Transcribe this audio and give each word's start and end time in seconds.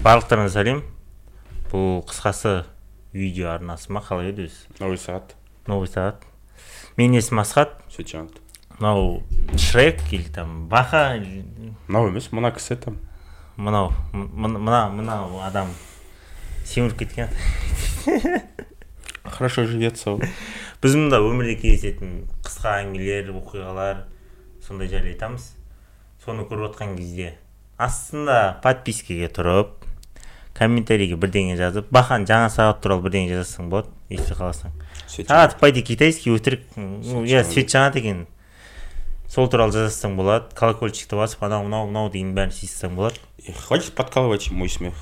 барлықтарыңа 0.00 0.48
сәлем. 0.48 0.78
Бұл 1.68 1.98
қысқасы 2.08 2.62
видео 3.12 3.50
арнасы 3.52 3.92
ма 3.92 4.00
қалай 4.00 4.30
еді 4.30 4.46
өзі? 4.46 4.70
Новый 4.78 4.96
сағат. 4.96 5.34
Новый 5.68 5.90
сағат. 5.92 6.22
Менің 6.96 7.18
есімім 7.18 7.42
асхат. 7.42 7.74
Мынау 8.78 9.20
шрек 9.60 10.00
или 10.10 10.24
там 10.32 10.68
баха 10.72 11.20
мынау 11.86 12.08
емес 12.08 12.30
мына 12.32 12.48
кісі 12.56 12.78
там. 12.80 12.96
Мынау 13.58 13.92
мына 14.14 14.88
мынау 14.88 15.42
адам 15.44 15.68
семіріп 16.64 17.04
кеткен. 17.04 17.28
Хорошо 19.24 19.66
живется 19.68 20.16
біз 20.80 20.96
мұнда 20.96 21.20
өмірде 21.20 21.58
кездесетін 21.60 22.24
қысқа 22.40 22.78
әңгімелер 22.86 23.34
оқиғалар 23.36 24.06
сондай 24.64 24.88
жайлы 24.88 25.12
айтамыз. 25.12 25.52
Соны 26.24 26.48
көріп 26.48 26.70
отқан 26.72 26.96
кезде 26.96 27.34
астында 27.76 28.56
подпискаге 28.64 29.28
тұрып 29.28 29.89
комментарийге 30.56 31.16
бірдеңе 31.20 31.56
жазып 31.58 31.90
бахан 31.94 32.26
жаңа 32.28 32.50
сағат 32.52 32.80
туралы 32.84 33.04
бірдеңе 33.06 33.40
жазсаң 33.40 33.70
болады 33.72 33.90
если 34.08 34.36
қаласаң 34.38 34.72
сағат 35.08 35.58
пойди 35.60 35.82
китайский 35.82 36.34
өтірік 36.34 36.64
ну 36.76 37.24
иә 37.24 37.44
свет 37.44 37.70
жанат 37.70 37.96
екен 38.00 38.26
сол 39.30 39.46
туралы 39.48 39.72
жазсаң 39.72 40.16
болады. 40.18 40.50
Колокольчикті 40.58 41.14
басып 41.14 41.44
анау 41.46 41.62
мынау 41.68 41.86
мынау 41.86 42.10
деген 42.10 42.32
бәрін 42.34 42.50
істесең 42.50 42.96
болады. 42.98 43.20
И 43.38 43.52
хватит 43.52 43.94
подкалывать 43.94 44.50
мой 44.50 44.68
смех. 44.68 44.94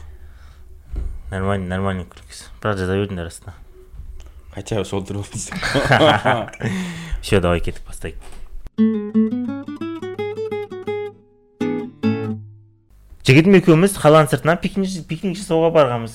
Нормальный 1.31 1.67
нормальный 1.67 2.05
күлкісі. 2.05 2.53
Бірақ 2.61 2.77
жаза 2.83 3.01
беріңдер 3.01 3.33
астына 3.33 3.57
хотя 4.59 4.85
сол 4.85 5.05
туралы 5.05 5.25
все 7.23 7.41
давай 7.41 7.61
кеттік 7.61 7.85
бастайық 7.87 8.19
жігітім 13.29 13.59
екеуміз 13.59 13.93
қаланың 14.01 14.31
сыртынан 14.33 14.57
пикник 14.63 14.89
пикник 15.09 15.37
жасауға 15.37 15.69
барғанбыз 15.75 16.15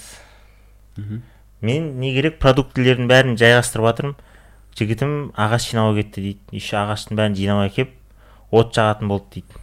мен 1.61 1.91
не 2.01 2.09
керек 2.15 2.39
продуктілердің 2.41 3.09
бәрін 3.11 3.35
жайғастырып 3.37 3.85
жатырмын 3.85 4.15
жігітім 4.79 5.11
ағаш 5.37 5.67
жинауға 5.69 5.99
кетті 5.99 6.23
дейді 6.25 6.57
еще 6.57 6.79
ағаштың 6.81 7.19
бәрін 7.19 7.37
жинап 7.37 7.67
әкеліп 7.67 7.91
от 8.57 8.73
жағатын 8.73 9.13
болды 9.13 9.35
дейді 9.35 9.61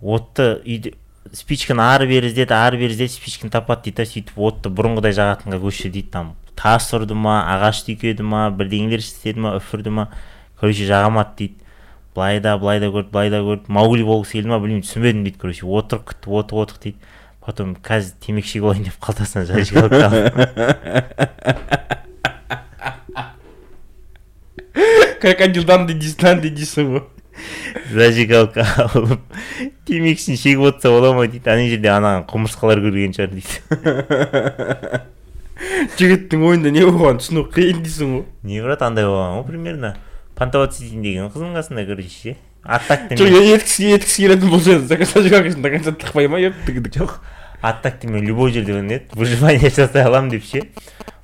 отты 0.00 0.50
үйде 0.60 0.92
спичканы 1.32 1.86
ары 1.86 2.10
бері 2.10 2.28
іздеді 2.28 2.56
ары 2.58 2.82
бері 2.82 2.92
іздеді 2.92 3.16
спичканы 3.16 3.54
таппады 3.56 3.88
дейді 3.88 4.02
да 4.02 4.08
сөйтіп 4.12 4.44
отты 4.50 4.72
бұрынғыдай 4.76 5.16
жағатынға 5.16 5.62
көшті 5.64 5.92
дейді 5.94 6.12
там. 6.12 6.34
Тас 6.56 6.90
ұрды 6.96 7.16
ма 7.16 7.40
ағаш 7.54 7.84
түйкеді 7.88 8.24
ма 8.28 8.48
бірдеңелер 8.52 9.00
істеді 9.00 9.40
ма 9.40 9.56
үфірді 9.56 9.96
ма 9.96 10.08
короче 10.60 10.84
жаға 10.84 11.08
алмады 11.08 11.36
дейді 11.38 11.69
былай 12.14 12.40
да 12.40 12.58
былай 12.58 12.80
да 12.80 12.90
көрді 12.90 13.10
былай 13.12 13.30
да 13.30 13.40
көрді. 13.46 13.64
Маугли 13.68 14.04
болғысы 14.06 14.38
келді 14.38 14.48
ма 14.52 14.60
білмеймін 14.60 14.86
түсінбедім 14.86 15.24
дейді 15.26 15.38
короче. 15.40 15.66
Отырып 15.66 16.04
күтті 16.10 16.26
отық 16.40 16.56
отық 16.64 16.78
дейді. 16.82 16.98
Потом 17.40 17.72
қазір 17.74 18.12
темекі 18.20 18.48
шегіп 18.50 18.66
алайын 18.68 18.84
деп 18.84 18.98
қалтасынан 19.00 19.46
зажигалка 19.48 20.06
алып 20.10 20.34
крокодилдан 25.20 25.86
дейсің 25.88 26.40
дейсің 26.44 26.92
ғой 26.94 27.02
зажигалка 27.94 28.66
алып 28.84 29.20
темекісін 29.88 30.36
шегіп 30.36 30.68
отырса 30.68 30.92
бола 30.92 31.14
ма 31.16 31.26
дейді. 31.26 31.48
Ана 31.48 31.64
жерде 31.68 31.88
анаған 31.92 32.28
құмырсқалар 32.30 32.78
көрген 32.84 33.16
шығар 33.16 33.30
дейді. 33.34 33.54
Жігіттің 35.96 36.46
ойында 36.46 36.72
не 36.76 36.84
болғанын 36.86 37.20
түсіну 37.20 37.48
қиын 37.52 37.82
дейсің 37.84 38.14
ғой. 38.14 38.24
Не 38.48 38.62
брат 38.64 38.84
андай 38.86 39.08
болған 39.08 39.40
ғой 39.40 39.46
примерно. 39.48 39.96
Пантовацитин 40.40 41.02
деген 41.04 41.28
қыздың 41.30 41.52
қасында 41.58 41.86
короче 41.86 42.10
ше 42.10 42.36
аттак 42.64 43.12
жоқ 43.20 43.36
еткісі 43.54 43.92
еткісі 43.98 44.24
келетін 44.24 44.50
болса 44.50 44.78
зажигалкасын 44.80 45.62
до 45.62 45.70
конца 45.76 45.92
тықпай 45.92 46.28
ма 46.28 46.40
еп 46.40 46.54
жоқ 46.66 47.20
аттак 47.62 48.04
мен 48.04 48.24
любой 48.24 48.52
жерде 48.52 48.72
еді 48.80 49.02
выживание 49.12 49.70
жасай 49.70 50.02
аламын 50.04 50.30
деп 50.30 50.44
ше. 50.44 50.62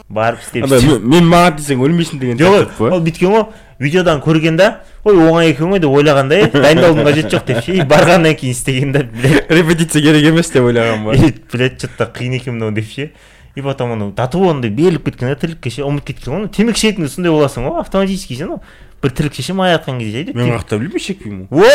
Барып 0.09 0.39
істеп 0.39 0.69
мен 1.03 1.25
маған 1.27 1.57
десең 1.59 1.81
өлмейсің 1.83 2.21
деген 2.21 2.39
жоқ 2.39 2.83
ол 2.93 3.01
бүйткен 3.03 3.33
ғой 3.33 3.47
видеодан 3.81 4.21
көрген 4.23 4.57
да 4.57 4.83
ой 5.03 5.17
оңай 5.17 5.51
екен 5.51 5.73
ғой 5.73 5.81
деп 5.83 5.91
ойлаған 5.91 6.29
да 6.31 6.43
дайындалудың 6.53 7.09
қажеті 7.09 7.33
жоқ 7.35 7.47
деп 7.49 7.65
ше. 7.65 7.73
И 7.75 7.83
барғаннан 7.83 8.37
кейін 8.39 8.55
істеген 8.55 8.93
да 8.93 9.03
блядь. 9.03 9.51
Репетиция 9.51 10.03
керек 10.03 10.29
емес 10.31 10.53
деп 10.53 10.63
ойлаған 10.69 11.05
ба? 11.09 11.17
И 11.17 11.35
блядь 11.53 11.81
че 11.81 11.89
то 11.89 12.05
қиын 12.05 12.37
екен 12.37 12.55
мынау 12.55 12.71
деп 12.71 12.87
ше. 12.87 13.11
И 13.57 13.63
потом 13.63 13.93
анау 13.93 14.13
до 14.13 14.27
того 14.29 14.51
андай 14.51 14.71
беріліп 14.71 15.09
кеткен 15.11 15.33
да 15.33 15.41
тірлікке 15.41 15.71
ше 15.71 15.83
ұмытып 15.83 16.21
кеткен 16.21 16.35
ғой 16.37 16.49
темекі 16.55 16.85
шегетін 16.85 17.09
сондай 17.09 17.33
боласың 17.33 17.67
ғой 17.67 17.81
автоматически 17.81 18.37
ше 18.37 18.45
анау 18.45 18.63
бір 19.03 19.11
тірлікке 19.13 19.43
ше 19.43 19.53
май 19.57 19.75
атқан 19.77 19.99
кезде 20.01 20.25
ше 20.27 20.33
мен 20.37 20.53
қаяқта 20.55 20.79
білмеймін 20.81 21.05
шекпеймін 21.07 21.47
ғой 21.51 21.57
ой 21.67 21.73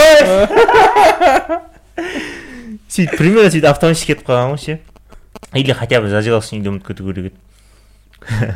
сөйтіп 2.91 3.17
примерно 3.17 3.49
сөйтіп 3.51 3.69
автоматически 3.71 4.13
кетіп 4.15 4.27
қалған 4.29 4.55
ғой 4.55 4.61
ше 4.65 4.79
или 5.55 5.73
хотя 5.75 6.01
бы 6.01 6.09
зажигалкасын 6.11 6.59
үйде 6.59 6.71
ұмытып 6.71 6.87
кету 6.91 7.07
керек 7.07 7.31
еді 7.31 7.37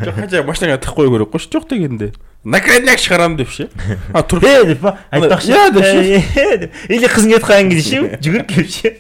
жоқ 0.05 0.15
хотя 0.19 0.41
бы 0.41 0.47
машинаға 0.51 0.79
тығып 0.83 0.97
қою 0.99 1.13
керек 1.15 1.29
қойшы 1.35 1.49
жоқ 1.55 1.67
дегенде 1.71 2.11
наконец 2.43 2.99
шығарамын 3.05 3.37
деп 3.39 3.49
ше 3.53 3.69
а 4.13 4.21
тұрып 4.21 4.45
е 4.49 4.65
деп 4.73 4.83
па 4.83 4.95
айтпақшы 5.11 5.49
Иә 5.55 5.71
деп 5.73 5.85
ше. 5.85 6.69
Или 6.89 7.07
қызың 7.09 7.29
кетіп 7.33 7.47
қалған 7.49 7.71
кезде 7.73 7.89
ше 7.89 8.19
жүгіріп 8.21 8.47
келіп 8.53 8.69
ше 8.75 8.93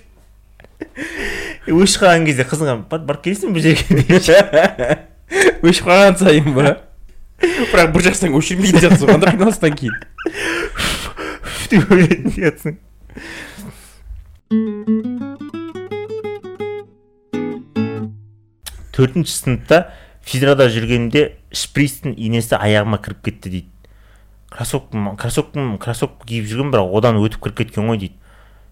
өшіп 1.69 2.01
қалған 2.05 2.25
кезде 2.29 2.43
қызыңа 2.49 2.73
«Бар- 2.89 3.05
барып 3.05 3.21
келесің 3.27 3.53
бір 3.55 3.61
жерге 3.67 4.01
деп 4.01 4.23
ше 4.25 4.37
өшіп 5.61 5.85
қалған 5.91 6.17
сайын 6.21 6.49
ба 6.57 6.75
сияқтысың 8.79 9.07
ғой 9.09 9.17
анда 9.17 9.33
қиналыстан 9.35 9.73
кейін 9.75 9.95
деп 11.71 11.91
ойлайтын 11.91 12.31
сияқтысың 12.35 12.75
төртінші 18.95 19.33
сыныпта 19.35 19.81
физрада 20.25 20.69
жүргенімде 20.71 21.25
шприцтің 21.53 22.15
инесі 22.15 22.55
аяғыма 22.57 23.01
кіріп 23.03 23.25
кетті 23.27 23.51
дейді. 23.51 23.67
Кроссовкам 24.49 25.15
кроссовкам 25.19 25.75
кроссовка 25.81 26.27
киіп 26.29 26.47
жүргенмін 26.47 26.71
бірақ 26.73 26.95
одан 26.95 27.19
өтіп 27.19 27.43
кіріп 27.43 27.57
кеткен 27.59 27.89
ғой 27.91 27.99
дейді. 27.99 28.15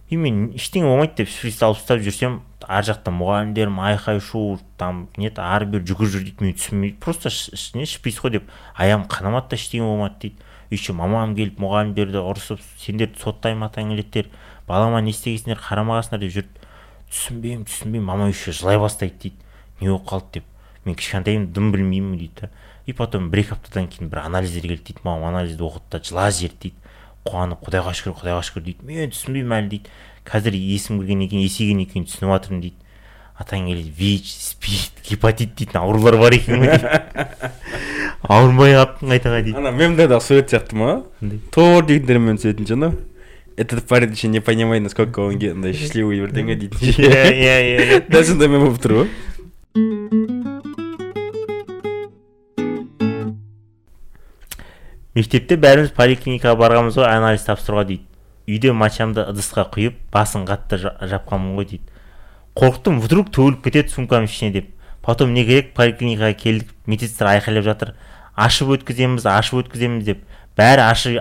И 0.09 0.17
мен 0.17 0.45
ештеңе 0.55 0.87
болмайды 0.87 1.23
деп 1.23 1.33
шприцті 1.33 1.67
алып 1.67 1.81
ұстап 1.81 2.01
жүрсем 2.05 2.39
ар 2.67 2.87
жақта 2.87 3.11
мұғалімдерім 3.13 3.79
айқай 3.83 4.19
шу 4.23 4.59
там 4.77 5.07
не 5.17 5.31
ары 5.35 5.67
бері 5.69 5.85
жүгіріп 5.89 6.13
жүр 6.13 6.25
дейді 6.29 6.45
мен 6.45 6.57
түсінбей 6.57 6.95
просто 6.99 7.31
не 7.77 7.85
шприц 7.85 8.19
қой 8.23 8.37
деп 8.37 8.49
аяғым 8.75 9.07
қанамады 9.11 9.53
да 9.53 9.59
ештеңе 9.59 9.87
болмады 9.87 10.19
дейді 10.21 10.49
еще 10.73 10.93
мамам 10.97 11.35
келіп 11.37 11.59
мұғалімдерді 11.61 12.23
ұрысып 12.23 12.61
сендерді 12.81 13.21
соттаймын 13.21 13.69
атаң 13.69 13.93
келеді 13.93 14.29
балама 14.67 15.01
не 15.01 15.13
істегенсіңдер 15.13 15.61
қарамағансыңдар 15.61 16.23
деп 16.23 16.35
жүрді 16.37 16.69
түсінбеймін 17.13 17.65
түсінбеймін 17.69 18.07
мама 18.07 18.29
еще 18.31 18.51
жылай 18.55 18.79
бастайды 18.81 19.19
дейді 19.21 19.43
не 19.81 19.89
болып 19.89 20.07
қалды 20.07 20.39
деп. 20.39 20.45
Мен 20.85 20.95
кішкентаймын 20.95 21.51
дым 21.53 21.71
білмеймін 21.71 22.17
дейді 22.17 22.41
да. 22.41 22.49
И 22.85 22.93
потом 22.93 23.29
бір 23.31 23.43
екі 23.43 23.55
аптадан 23.55 23.87
кейін 23.87 24.09
бір 24.09 24.23
анализдер 24.25 24.65
келді 24.67 24.83
дейді 24.89 25.03
мамам 25.03 25.29
анализді 25.29 25.63
оқыды 25.63 25.91
да 25.91 26.01
жылап 26.03 26.33
жіберді 26.33 26.59
дейді. 26.63 26.75
Қуанып 27.23 27.61
құдайға 27.63 27.93
шүкір 27.95 28.15
құдайға 28.19 28.41
шүкір 28.49 28.65
дейді. 28.67 28.87
Мен 28.87 29.13
түсінбеймін 29.13 29.57
әлі 29.59 29.69
дейді. 29.71 29.93
Қазір 30.27 30.57
есім 30.57 31.01
кіргеннен 31.01 31.29
кейін 31.31 31.45
есейгеннен 31.47 31.89
кейін 31.91 32.07
түсініп 32.09 32.33
жатырмын 32.35 32.61
дейді. 32.63 32.79
Атаң 33.39 33.65
келеді 33.67 33.93
вич 33.97 34.29
спид 34.39 35.01
гепатит 35.07 35.55
дейтін 35.57 35.81
аурулар 35.81 36.19
бар 36.21 36.35
екен 36.37 36.61
ғой 36.61 36.75
дейді. 36.75 36.87
Ауырмай 38.33 38.77
қалыптың 38.77 39.15
қайтаға 39.15 39.41
дейді. 39.41 39.57
Ана 39.59 39.73
мемдардағы 39.75 40.21
сурет 40.23 40.53
сияқты 40.53 40.77
ма 40.79 40.91
тор 41.51 41.83
дегендермен 41.89 42.39
түсетін 42.39 42.69
ше 42.69 42.77
анау 42.77 42.93
этот 43.57 43.85
парень 43.87 44.11
еще 44.11 44.27
не 44.27 44.39
понимает 44.39 44.83
насколько 44.83 45.19
он 45.19 45.35
андай 45.35 45.73
счастливый 45.73 46.21
бірдеңе 46.21 46.55
дейтін 46.55 46.79
иә 47.03 47.25
иә 47.33 47.57
иә. 47.67 47.99
Дәл 48.09 48.23
сондай 48.25 48.47
мем 48.49 48.65
болып 48.65 48.81
тұр 48.81 49.03
ғой 49.03 49.09
мектепте 55.13 55.57
бәріміз 55.61 55.93
поликлиникаға 55.93 56.57
барғанбыз 56.57 56.97
ғой 56.97 57.11
анализ 57.11 57.45
тапсыруға 57.45 57.85
дейді. 57.91 58.07
Үйде 58.47 58.73
мочамды 58.73 59.23
ыдысқа 59.29 59.65
құйып 59.73 59.95
басын 60.11 60.45
қатты 60.47 60.77
жа- 60.81 60.95
жапқанмын 61.01 61.55
ғой 61.57 61.65
дейді. 61.69 61.83
Қорықтым 62.55 62.99
вдруг 63.01 63.31
төгіліп 63.33 63.63
кетеді 63.63 63.89
сумканың 63.93 64.27
ішіне 64.29 64.51
деп. 64.53 64.67
Потом 65.03 65.33
не 65.33 65.43
керек 65.45 65.73
поликлиникаға 65.73 66.33
келдік 66.37 66.69
медсестра 66.85 67.33
айқайлап 67.37 67.63
жатыр. 67.65 67.93
Ашып 68.35 68.69
өткіземіз 68.77 69.25
ашып 69.25 69.63
өткіземіз 69.63 70.05
деп. 70.05 70.21
Бәрі 70.57 70.83
ашы, 70.85 71.17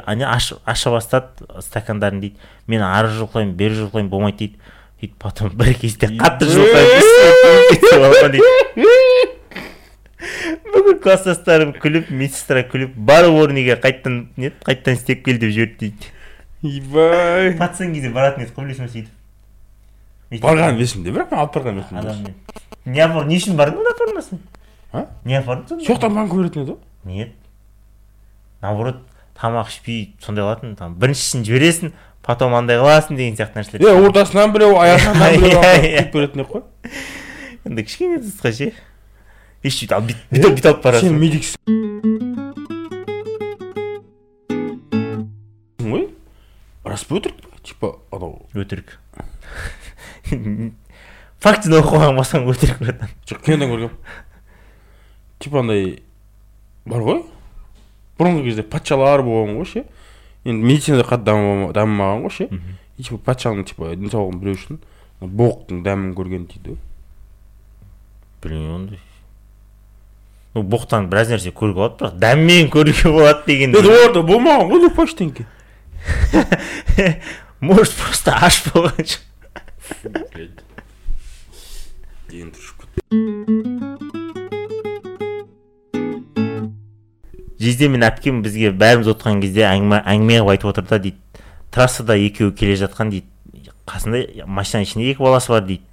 аша 0.66 0.90
бастады 0.90 1.48
стакандарын 1.62 2.20
дейді. 2.20 2.36
Мен 2.66 2.82
ары 2.84 3.08
жұлқылаймын 3.16 3.54
бері 3.56 3.74
жұлқылаймын 3.80 4.10
болмайды 4.12 4.38
дейді. 4.38 4.58
Сөйтіп 5.02 5.16
потом 5.18 5.50
бір 5.58 5.72
кезде 5.80 6.06
қатты 6.06 6.46
жұлқылаймын 6.46 7.00
бүкіл 10.72 10.98
класстастарым 11.02 11.72
күліп 11.82 12.10
медсестра 12.14 12.62
күліп 12.68 12.94
бар 12.96 13.26
орниге 13.28 13.74
қайтадан 13.82 14.28
не 14.36 14.52
қайтадан 14.64 14.94
істеп 14.98 15.24
кел 15.26 15.38
деп 15.42 15.50
жіберді 15.50 15.78
дейді. 15.88 16.12
Ебай 16.62 17.52
пацан 17.58 17.92
кезде 17.94 18.10
баратын 18.14 18.44
еді 18.46 18.54
ғой 18.56 18.68
білесің 18.68 18.86
ба 18.86 18.92
сөйтіп 18.94 20.42
барғаным 20.42 20.80
есімде 20.80 21.12
бірақ 21.12 21.32
мен 21.32 21.40
алып 21.42 21.56
барған 21.56 21.72
емеспін 21.76 21.96
не. 22.22 22.34
Не 22.92 23.02
үшін 23.38 23.56
бардың 23.58 23.82
онда 23.82 23.92
апармасын 23.96 24.40
а? 24.92 25.04
Не 25.24 25.38
апардың 25.40 25.68
сонда 25.68 25.84
сол 25.86 25.96
жақтан 25.96 26.14
маған 26.16 26.30
көретін 26.32 26.62
еді 26.64 26.76
ғой 26.76 27.12
нет. 27.12 27.34
Наоборот 28.62 29.02
тамақ 29.38 29.68
ішпей 29.72 30.14
сондай 30.22 30.44
қылатын 30.46 30.76
там 30.78 30.94
біріншісін 31.02 31.44
жібересің 31.48 31.92
потом 32.22 32.54
андай 32.54 32.78
қыласың 32.78 33.18
деген 33.18 33.36
сияқты 33.36 33.60
нәрселер. 33.60 33.82
Е 33.82 34.06
ортасынан 34.06 34.54
біреу 34.54 34.78
аяғынан 34.78 35.36
біреу 35.42 35.58
Иә, 35.58 35.74
алып 35.74 35.84
иә. 35.90 36.06
беретін 36.14 36.44
еді 36.44 36.52
ғой 36.52 36.62
андай 37.66 37.84
кішкене 37.84 38.20
тысқа 38.22 38.52
ше. 38.54 38.72
Еш 39.62 39.78
бүйтіп 39.82 40.30
бүйтіп 40.30 40.66
алып 40.66 40.82
сен 40.82 40.82
барасың 40.86 41.18
медиксің 41.18 41.81
өтірік? 47.18 47.40
Па 47.50 47.58
типа 47.66 47.90
анау. 48.12 48.46
Өтірік. 48.54 48.96
Фактіні 51.42 51.80
оқыған 51.80 52.16
болсаң 52.18 52.46
өтірік 52.52 52.78
братан. 52.82 53.10
Жоқ 53.26 53.42
кинодан 53.46 53.72
көргем 53.72 53.96
типа 55.42 55.60
андай 55.64 56.02
бар 56.86 57.02
ғой. 57.02 57.22
Бұрынғы 58.18 58.44
кезде 58.46 58.62
патшалар 58.62 59.24
болған 59.26 59.56
ғой 59.58 59.66
ше. 59.66 59.84
Енді 60.44 60.62
медицинада 60.66 61.06
қатты 61.08 61.26
дамыма- 61.30 61.72
дамымаған 61.74 62.22
ғой 62.28 62.34
ше. 62.36 62.48
И 62.98 63.02
типа 63.02 63.18
патшаның 63.32 63.66
типа 63.66 63.94
денсаулығын 63.96 64.38
білу 64.42 64.54
үшін 64.58 64.78
боқтың 65.22 65.82
дәмін 65.86 66.14
көрген 66.18 66.46
дейді 66.50 66.76
білмеймін 68.42 68.74
ондай 68.74 68.98
ну 70.54 70.62
боқтан 70.66 71.06
біраз 71.08 71.30
нәрсе 71.30 71.52
көруге 71.54 71.78
болады 71.78 71.98
бірақ 72.00 72.16
дәммен 72.24 72.70
көруге 72.74 73.12
болады 73.14 73.44
деген 73.46 73.70
енді 73.70 73.86
оларда 73.88 74.22
болмаған 74.26 74.72
ғой 74.72 75.06
ештеңке 75.06 75.46
может 77.60 77.94
просто 77.94 78.34
аш 78.36 78.64
болған 78.72 79.04
шығар 79.06 79.30
жезде 87.62 87.88
мен 87.88 88.02
әпкем 88.06 88.42
бізге 88.42 88.72
бәріміз 88.74 89.08
отырған 89.12 89.40
кезде 89.42 89.62
әңгіме 89.68 90.00
әңгіме 90.02 90.38
қылып 90.40 90.52
айтып 90.54 90.70
отыр 90.72 90.86
да 90.88 90.98
дейді. 91.02 91.18
Трассада 91.72 92.16
екеуі 92.18 92.54
келе 92.58 92.74
жатқан 92.80 93.12
дейді. 93.12 93.28
Қасында 93.88 94.46
машинаның 94.46 94.88
ішінде 94.88 95.10
екі 95.12 95.22
баласы 95.22 95.52
бар 95.52 95.62
дейді. 95.68 95.84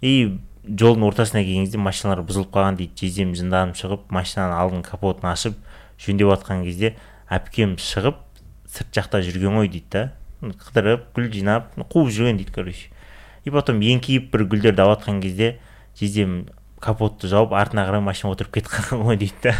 И 0.00 0.38
жолдың 0.66 1.06
ортасына 1.10 1.42
келген 1.44 1.66
кезде 1.66 1.78
машиналар 1.82 2.24
бұзылып 2.26 2.50
қалған 2.54 2.78
дейді. 2.80 2.96
Жездем 3.02 3.34
жынданып 3.36 3.76
шығып 3.76 4.08
машинаның 4.14 4.56
алдын 4.56 4.86
капотын 4.86 5.30
ашып 5.34 5.60
жөндеп 6.00 6.32
жатқан 6.32 6.64
кезде 6.64 6.94
әпкем 7.28 7.76
шығып 7.82 8.22
сырт 8.72 8.92
жақта 8.94 9.22
жүрген 9.24 9.56
ғой 9.58 9.70
дейді 9.72 9.86
да. 9.92 10.04
Қыдырып 10.42 11.08
гүл 11.16 11.30
жинап 11.32 11.72
қуып 11.76 12.12
жүрген 12.12 12.38
дейді 12.40 12.52
короче. 12.52 12.90
И 13.44 13.50
потом 13.50 13.80
еңкейіп 13.80 14.30
бір 14.32 14.46
гүлдерді 14.50 14.82
алып 14.82 15.00
жатқан 15.00 15.20
кезде 15.22 15.56
жездем 15.98 16.46
капотты 16.82 17.28
жауып 17.30 17.54
артына 17.56 17.86
қарай 17.88 18.02
машинаға 18.04 18.36
отырып 18.36 18.52
кетіп 18.58 18.72
қалған 18.74 19.04
ғой 19.06 19.18
дейді 19.20 19.48
да. 19.48 19.54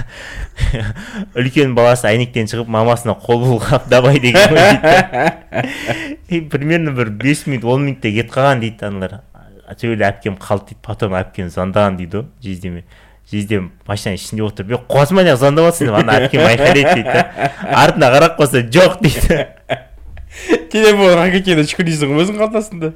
Үлкен 1.38 1.72
баласы 1.76 2.08
әйнектен 2.10 2.50
шығып 2.50 2.68
мамасына 2.70 3.16
қол 3.22 3.40
бұлғап 3.44 3.88
давай 3.90 4.20
деген 4.20 4.52
ғой 4.52 4.66
дейді 4.74 4.82
да. 4.82 5.64
И 6.28 6.40
примерно 6.42 6.92
бір 6.92 7.10
бес 7.10 7.46
минут 7.46 7.64
он 7.64 7.86
минутта 7.86 8.12
кетіп 8.12 8.34
қалған 8.36 8.60
дейді 8.60 8.86
аналар. 8.90 9.20
Сол 9.80 9.96
әпкем 9.96 10.36
қалды 10.38 10.72
дейді 10.72 10.82
потом 10.84 11.16
әпкем 11.18 11.48
звондаған 11.50 11.96
дейді 12.02 12.20
ғой 12.20 12.28
жездеме. 12.44 12.84
Жездем 13.26 13.72
машинаның 13.88 14.20
ішінде 14.20 14.42
отырып 14.46 14.70
е 14.70 15.36
звондап 15.36 15.66
жатрсың 15.66 15.86
деп 15.90 15.96
ана 15.98 16.12
әпкем 16.20 16.42
айқайлайды 16.46 16.94
дейді 16.94 17.10
да. 17.10 17.50
Артына 17.74 18.10
қарап 18.14 18.36
қалса 18.38 18.62
жоқ 18.62 19.00
дейді. 19.02 19.46
Телефон 20.70 21.16
ракетені 21.18 21.64
ішкі 21.66 21.82
дейсің 21.88 22.12
ғой 22.12 22.22
өзің 22.22 22.36
қалтасында. 22.38 22.92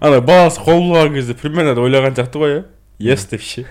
Ана 0.00 0.20
баласы 0.24 0.58
қол 0.64 0.80
бұлған 0.88 1.14
кезде 1.14 1.34
примерно 1.36 1.76
ойлаған 1.78 2.16
сияқты 2.18 2.42
ғой 2.42 2.56
иә 2.56 3.14
ес 3.14 3.26
деп 3.30 3.42
ше 3.44 3.66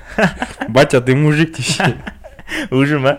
батя 0.70 1.02
ты 1.02 1.16
мужик 1.16 1.56
деп 1.58 1.66
ше 1.66 1.96
уже 2.72 3.00
ма 3.00 3.18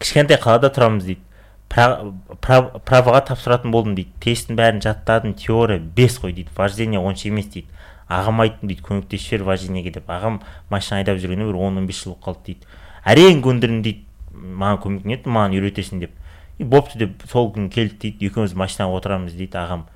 кішкентай 0.00 0.36
қалада 0.42 0.68
тұрамыз 0.74 1.04
дейді. 1.06 1.22
Пра- 1.70 2.12
пра- 2.42 2.80
правоға 2.82 3.20
тапсыратын 3.28 3.70
болдым 3.70 3.94
дейді. 3.94 4.10
Тесттің 4.20 4.56
бәрін 4.58 4.80
жаттадым 4.82 5.34
теория 5.38 5.78
бес 5.78 6.18
қой 6.18 6.32
дейді. 6.34 6.50
Вождение 6.56 6.98
онша 6.98 7.28
емес 7.28 7.46
дейді. 7.46 7.68
Ағам 8.10 8.42
айттым 8.42 8.66
дейді 8.66 8.82
көмектесіп 8.82 9.36
жібер 9.36 9.44
вождениеге 9.46 9.92
деп. 9.94 10.10
Ағам 10.10 10.40
машина 10.68 10.98
айдап 10.98 11.20
жүргеніне 11.22 11.46
бір 11.46 11.60
он 11.62 11.78
он 11.78 11.86
бес 11.86 12.02
жыл 12.02 12.16
болып 12.16 12.24
қалды 12.24 12.44
дейді. 12.46 12.66
Әрең 13.06 13.42
көндірдім 13.44 13.82
дейді. 13.86 14.02
Маған 14.34 14.82
көмек 14.82 15.30
маған 15.30 15.54
үйретесің 15.54 16.02
деп. 16.02 16.10
И 16.58 16.64
бопты 16.64 16.98
деп 16.98 17.22
сол 17.30 17.52
күні 17.54 17.70
келді 17.70 17.96
дейді. 18.02 18.26
Екеуміз 18.26 18.56
машинаға 18.58 18.98
отырамыз 18.98 19.38
дейді 19.38 19.54
ағам. 19.62 19.86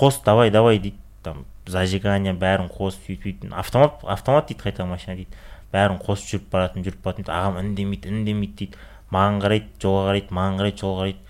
Қос 0.00 0.22
давай 0.24 0.50
давай 0.50 0.78
дейді. 0.78 0.96
Там 1.22 1.44
зажигание 1.66 2.32
бәрін 2.32 2.70
қосып 2.72 3.04
сөйтіп 3.04 3.24
сөйтіп 3.44 3.52
автомат 3.52 4.00
автомат 4.04 4.48
дейді 4.48 4.62
қайта 4.64 4.86
машина 4.88 5.16
дейді. 5.16 5.28
Бәрін 5.74 6.00
қосып 6.00 6.32
жүріп 6.32 6.48
баратырмын 6.52 6.88
жүріп 6.88 7.04
дейді. 7.04 7.28
Ағам 7.28 7.60
үндемейді 7.60 8.08
үндемейді 8.08 8.56
дейді. 8.56 8.78
Маған 9.14 9.40
қарайды 9.42 9.68
жолға 9.82 10.02
қарайды 10.08 10.34
маған 10.36 10.58
қарайды 10.60 10.78
жолға 10.82 11.00
қарайды 11.02 11.20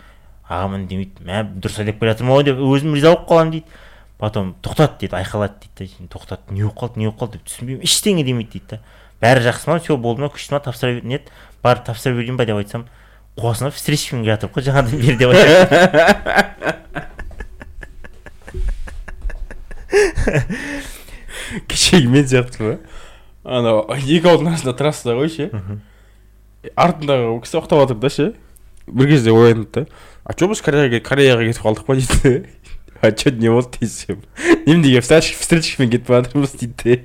ағам 0.48 0.74
үндемейді 0.78 1.26
мә 1.28 1.42
дұрыс 1.60 1.78
айдап 1.82 1.98
келе 2.00 2.12
жатырмын 2.14 2.34
ғой 2.34 2.44
деп 2.48 2.58
өзім 2.64 2.94
риза 2.96 3.12
болып 3.12 3.28
қаламын 3.28 3.52
дейді. 3.52 3.66
Потом 4.18 4.54
тоқтат 4.64 4.98
дейді 4.98 5.14
айқайлады 5.20 5.54
дейді 5.76 5.92
да 6.00 6.08
тоқтат 6.16 6.40
не 6.50 6.62
болып 6.62 6.78
қалды 6.80 6.98
не 6.98 7.06
болып 7.06 7.20
қалды 7.20 7.32
деп 7.38 7.44
түсінбеймін. 7.46 7.84
Ештеңе 7.84 8.24
демейді 8.26 8.50
дейді 8.56 8.68
да 8.72 8.80
бәрі 9.22 9.44
жақсы 9.46 9.70
ма? 9.70 9.78
Все 9.78 9.96
болды 9.96 10.20
ма? 10.24 10.30
Күшті 10.32 10.56
ма? 10.56 10.60
Тапсыра 10.64 10.96
бер 10.96 11.04
нет. 11.04 11.30
Барып 11.62 11.84
тапсыра 11.86 12.14
берейін 12.16 12.36
ба 12.40 12.44
деп 12.48 12.56
айтсам 12.58 12.88
қуасың 13.38 13.68
ба 13.68 13.72
встречкамен 13.76 14.24
келе 14.24 14.34
жатырмық 14.34 14.54
қой 14.56 14.62
жаңадан 14.66 14.94
бері 14.98 15.16
деп 15.20 15.30
кешегі 21.68 22.08
мен 22.12 22.26
сияқты 22.28 22.62
ма 22.64 22.74
анау 23.44 23.86
екі 23.96 24.28
ауылдың 24.28 24.50
арасында 24.52 24.74
трассада 24.76 25.14
ғой 25.16 25.30
ше. 25.32 25.50
Артындағы 26.74 27.32
ол 27.32 27.40
кісі 27.44 27.60
ұйықтап 27.60 27.84
жатыр 27.84 27.98
да 28.02 28.10
ше? 28.10 28.32
бір 28.92 29.08
кезде 29.08 29.32
оянды 29.32 29.68
да. 29.72 29.86
А 30.24 30.34
че 30.34 30.48
біз 30.48 30.62
кореяға 30.64 31.00
кореяға 31.04 31.44
кетіп 31.46 31.64
қалдық 31.64 31.84
па 31.86 31.96
дейді? 31.98 32.48
А 33.00 33.12
че 33.12 33.30
не 33.30 33.48
болды 33.48 33.78
десем. 33.80 34.22
Неменеге 34.66 35.00
встречкамен 35.00 35.90
кетіп 35.90 36.08
бара 36.08 36.24
жатырмыз 36.24 36.56
дейді. 36.58 37.04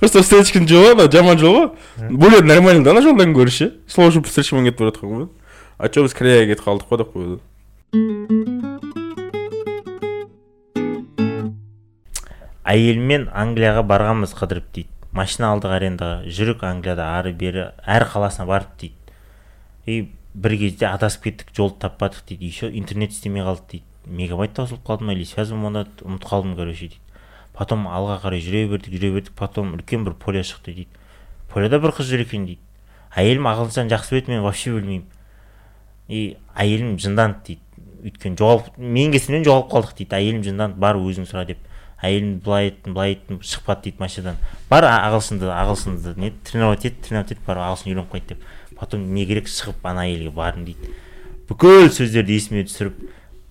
Просто 0.00 0.22
встречканың 0.22 0.66
жолы 0.66 0.92
анау 0.96 1.10
жаман 1.12 1.38
жол 1.38 1.54
ғой. 1.54 1.68
Более 2.10 2.42
нормально 2.42 2.82
да 2.84 2.90
ана 2.90 3.02
жолдан 3.02 3.32
гөрі 3.36 3.54
ше 3.54 3.70
сол 3.86 4.10
үшін 4.10 4.26
встречкамен 4.26 4.66
кетіп 4.66 4.80
бара 4.80 4.90
жатқан 4.90 5.14
ғой. 5.14 5.28
А 5.78 5.88
че 5.88 6.02
біз 6.02 6.16
кореяға 6.18 6.50
кетіп 6.50 6.66
қалдық 6.66 6.88
па 6.90 6.98
деп 6.98 7.14
қояды. 7.14 7.38
Әйеліммен 12.66 13.28
англияға 13.30 13.86
барғанбыз 13.86 14.34
қыдырып 14.38 14.66
дейді. 14.74 14.90
Машина 15.12 15.52
алдық 15.52 15.76
арендаға 15.76 16.24
жүрік 16.32 16.64
англияда 16.64 17.10
ары 17.18 17.32
бері 17.36 17.68
әр 17.84 18.06
қаласына 18.08 18.46
бардық 18.48 18.76
дейді. 18.80 18.94
И 19.86 20.08
бір 20.34 20.56
кезде 20.56 20.88
адасып 20.88 21.28
кеттік 21.28 21.52
жолды 21.56 21.80
таппадық 21.84 22.24
дейді. 22.28 22.46
Еще 22.46 22.70
интернет 22.72 23.12
істемей 23.12 23.44
қалды 23.44 23.62
дейді. 23.70 23.84
Мегабайт 24.06 24.54
таусылып 24.56 24.86
қалды 24.86 25.04
ма 25.04 25.12
или 25.12 25.24
связь 25.24 25.52
болмады 25.52 25.86
ұмытып 26.00 26.28
қалдым 26.28 26.56
короче 26.56 26.88
дейді. 26.88 27.00
Потом 27.52 27.86
алға 27.86 28.18
қарай 28.24 28.40
жүре 28.40 28.66
бердік 28.70 28.94
жүре 28.96 29.12
бердік 29.12 29.34
потом 29.36 29.74
үлкен 29.76 30.06
бір 30.06 30.16
поля 30.16 30.40
шықты 30.40 30.72
дейді. 30.72 30.88
Поляда 31.52 31.78
бір 31.78 31.92
қыз 31.92 32.08
жүр 32.08 32.24
екен 32.24 32.46
дейді. 32.48 32.60
Әйелім 33.12 33.44
ағылшын 33.50 33.92
жақсы 33.92 34.16
біледі 34.16 34.32
мен 34.32 34.40
вообще 34.46 34.72
білмеймін. 34.72 35.04
И 36.08 36.38
әйелім 36.56 36.96
жынданды 36.96 37.44
дейді. 37.46 37.60
Өйткені 38.02 38.40
жоғалып 38.40 38.78
менің 38.80 39.12
кесірімнен 39.12 39.44
жоғалып 39.46 39.68
қалдық 39.74 39.92
дейді. 39.98 40.16
Әйелім 40.16 40.42
жынданды 40.48 40.80
бар 40.80 40.96
өзің 40.96 41.28
сұра 41.28 41.44
деп. 41.46 41.60
Әйелім 42.02 42.40
былай 42.42 42.70
еттім 42.72 42.96
былай 42.96 43.14
еттім 43.14 43.40
шықпады 43.46 43.86
дейді 43.86 44.02
машинадан. 44.02 44.38
Бар 44.68 44.86
ағылшынды 44.88 45.48
ағылшынды 45.54 46.14
не 46.18 46.32
тренировать 46.44 46.84
ет 46.84 47.00
тренировать 47.00 47.32
ет 47.36 47.42
бар 47.46 47.62
ағылшын 47.62 47.92
үйреніп 47.92 48.12
қайт 48.12 48.28
деп. 48.32 48.44
Потом 48.78 49.06
не 49.14 49.26
керек 49.26 49.46
шығып 49.46 49.86
ана 49.86 50.06
әйелге 50.08 50.32
бардым 50.34 50.66
дейді. 50.66 50.94
Бүкіл 51.48 51.90
сөздерді 51.94 52.34
есіме 52.34 52.64
түсіріп 52.66 52.98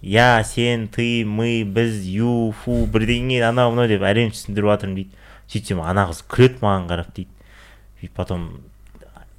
я 0.02 0.44
сен 0.44 0.88
ты 0.92 1.24
мы 1.24 1.64
біз 1.64 2.04
ю 2.10 2.52
фу 2.64 2.84
бірдеңе 2.92 3.40
анау 3.48 3.72
мынау 3.72 3.88
деп 3.88 4.04
әрең 4.04 4.34
түсіндіріп 4.36 4.74
жатырмын 4.74 4.98
дейді. 5.00 5.16
Сөйтсем 5.52 5.82
ана 5.86 6.08
қыз 6.10 6.24
күледі 6.28 6.60
маған 6.66 6.90
қарап 6.92 7.16
дейді. 7.16 8.12
Потом 8.18 8.50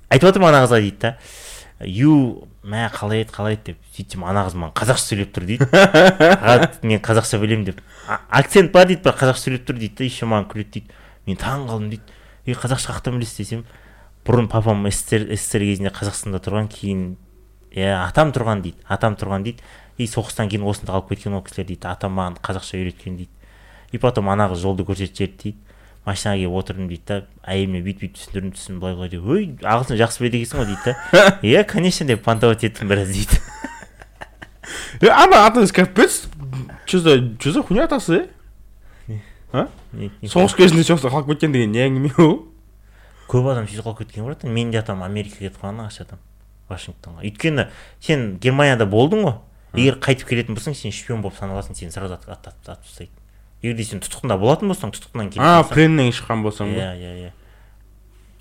айтып 0.09 0.31
жатырмын 0.31 0.55
ана 0.55 0.65
қызға 0.65 0.81
дейді 0.81 1.01
да. 1.03 1.17
Ю 1.87 2.49
мә 2.63 2.87
қалай 2.95 3.25
еді 3.25 3.33
қалай 3.35 3.57
еді 3.57 3.73
деп 3.73 3.79
сөйтсем 3.97 4.25
ана 4.25 4.45
қыз 4.47 4.55
маған 4.59 4.75
қазақша 4.79 5.11
сөйлеп 5.13 5.33
тұр 5.35 5.47
дейді. 5.49 5.67
Мен 6.89 7.01
қазақша 7.03 7.41
білемін 7.43 7.65
деп. 7.67 7.81
«А- 8.09 8.21
акцент 8.39 8.73
бар 8.73 8.87
дейді 8.87 9.03
бірақ 9.03 9.19
қазақша 9.23 9.47
сөйлеп 9.47 9.67
тұр 9.69 9.81
дейді 9.81 9.97
да 9.99 10.05
еще 10.05 10.29
маған 10.31 10.49
күледі 10.53 10.71
дейді. 10.79 10.95
Мен 11.27 11.41
таң 11.41 11.67
қалдым 11.69 11.91
дейді. 11.91 12.17
Е 12.47 12.55
қазақша 12.55 12.95
қаяқтан 12.95 13.19
білесіз 13.19 13.43
десем 13.43 13.65
бұрын 14.27 14.49
папам 14.49 14.87
ссср 14.91 15.27
кезінде 15.67 15.91
қазақстанда 15.91 16.39
тұрған 16.43 16.71
кейін 16.71 17.17
иә 17.75 17.97
атам 18.05 18.31
тұрған 18.35 18.63
дейді 18.63 18.79
атам 18.87 19.19
тұрған 19.19 19.47
дейді. 19.49 19.63
И 19.99 20.07
соғыстан 20.07 20.49
кейін 20.49 20.65
осында 20.67 20.95
қалып 20.95 21.13
кеткен 21.13 21.35
ол 21.35 21.43
кісілер 21.43 21.69
дейді 21.73 21.91
атам 21.91 22.15
маған 22.19 22.39
қазақша 22.43 22.79
үйреткен 22.79 23.19
дейді. 23.19 23.31
И 23.93 23.99
потом 23.99 24.31
ана 24.31 24.49
қыз 24.53 24.63
жолды 24.63 24.87
көрсетіп 24.87 25.19
жіберді 25.19 25.43
дейді. 25.43 25.59
Машинаға 26.07 26.37
келіп 26.41 26.57
отырдым 26.59 26.89
дейді 26.91 27.03
да. 27.07 27.19
Әйеліме 27.47 27.81
бүйтіп 27.85 28.01
бүйтіп 28.03 28.17
түсіндірдім 28.19 28.53
түсін 28.57 28.79
былай 28.83 28.95
былай 28.99 29.11
деп. 29.13 29.25
Ой 29.27 29.45
ағылшын 29.63 29.99
жақсы 30.01 30.23
біледі 30.25 30.41
екенсің 30.43 30.63
ғой 30.63 30.69
дейді 30.73 30.95
да. 31.13 31.39
Иә 31.43 31.65
конечно 31.71 32.07
деп 32.07 32.23
понтовать 32.25 32.65
еттім 32.67 32.89
біраз 32.91 33.09
дейді. 33.13 33.39
Э, 35.03 35.09
ана 35.11 35.47
атасы 35.47 35.73
капец 35.75 36.23
че 36.87 36.99
за 36.99 37.17
че 37.39 37.53
за 37.53 37.63
хуйня 37.63 37.85
атасы 37.85 38.29
не- 39.93 40.11
соғыс 40.23 40.55
кезінде 40.57 40.83
соғыста 40.87 41.11
қалып 41.13 41.29
кеткен 41.35 41.53
деген 41.53 41.73
не 41.73 41.83
әңгіме 41.87 42.13
ол? 42.23 42.37
Көп 43.29 43.49
адам 43.53 43.67
сөйтіп 43.69 43.85
қалып 43.85 43.99
кеткен 44.05 44.25
братан 44.25 44.53
менің 44.55 44.71
де 44.73 44.79
атам 44.81 45.03
америкаға 45.05 45.49
кетіп 45.49 45.59
қалған 45.63 45.83
ағаш 45.87 46.01
атам 46.07 46.19
вашингтонға. 46.71 47.25
Өйткені 47.29 47.67
сен 48.01 48.39
германияда 48.41 48.87
болдың 48.89 49.27
ғой. 49.27 49.35
Егер 49.77 49.99
қайтып 50.05 50.29
келетін 50.31 50.57
болсаң 50.57 50.75
сен 50.79 50.93
шпион 50.93 51.23
болып 51.25 51.37
саналасың 51.41 51.77
сені 51.77 51.93
сразу 51.93 52.15
ат- 52.15 52.29
ат- 52.29 52.49
атып 52.49 52.69
атып 52.77 52.87
тастайды 52.87 53.13
егер 53.63 53.87
сен 53.87 54.03
тұтқында 54.03 54.37
болатын 54.41 54.73
болсаң 54.73 54.93
тұтқыннан 54.97 55.31
келіп 55.31 55.47
а 55.47 55.63
пленнен 55.71 56.11
шыққан 56.11 56.43
болсаң 56.43 56.73
иә 56.75 56.89
иә 56.99 57.13
иә. 57.21 57.31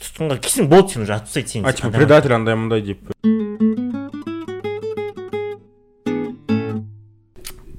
Тұтқынға 0.02 0.38
келсең 0.42 0.70
болды 0.72 0.96
сені 0.96 1.06
уже 1.06 1.18
тастайды 1.22 1.54
сені 1.54 1.70
а 1.70 1.74
типа 1.78 1.92
предатель 1.94 2.34
андай 2.34 2.58
мындай 2.58 2.82
деп. 2.82 3.12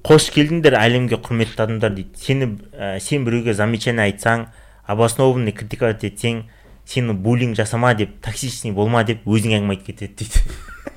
Қош 0.06 0.28
келдіңдер 0.34 0.76
әлемге 0.78 1.18
құрметті 1.18 1.64
адамдар 1.64 1.94
дейді. 1.94 2.14
Сені 2.18 2.48
ә, 2.74 3.00
сен 3.00 3.26
біреуге 3.26 3.54
замечание 3.58 4.06
айтсаң 4.06 4.46
обоснованный 4.86 5.54
критиковать 5.56 6.04
етсең 6.06 6.44
сені 6.86 7.14
буллинг 7.14 7.56
жасама 7.58 7.94
деп 7.98 8.20
токсичный 8.22 8.70
болма 8.70 9.02
деп 9.08 9.26
өзің 9.26 9.58
әңгіме 9.58 9.78
айтып 9.78 9.90
кетеді 9.90 10.14
дейді. 10.22 10.46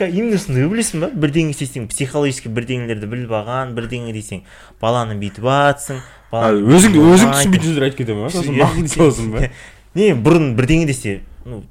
именно 0.00 0.38
сондай 0.38 0.68
білесің 0.70 1.04
ба 1.04 1.10
бірдеңе 1.14 1.54
істесең 1.54 1.88
психологически 1.90 2.50
бірдеңелерді 2.54 3.08
біліп 3.10 3.34
алған 3.40 3.74
бірдеңе 3.76 4.14
десең 4.16 4.42
баланы 4.82 5.16
бүйтіп 5.20 5.46
жатсың 5.46 6.00
өзің 6.30 6.96
өзің 7.00 7.34
түсінбейтін 7.34 7.68
сөздер 7.68 7.86
айтып 7.88 8.00
кете 8.02 8.16
ма? 8.16 8.30
Сосын 8.30 8.56
маған 8.58 8.88
сосын 8.90 9.30
ба? 9.34 9.50
Не 9.98 10.12
бұрын 10.14 10.54
бірдеңе 10.58 10.86
десе 10.90 11.20
ну 11.44 11.62